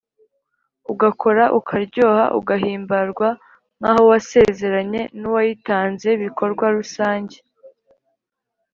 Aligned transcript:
ugakora 0.91 1.43
ukaryoha 1.59 2.25
ugahimbarwa 2.39 3.27
nk’aho 3.79 4.01
wasezeranye 4.11 5.01
n’uwayitanzebikorwa 5.19 6.65
rusange 6.77 7.37